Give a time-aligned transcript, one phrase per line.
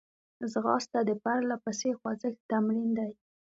[0.51, 3.11] ځغاسته د پرلهپسې خوځښت تمرین دی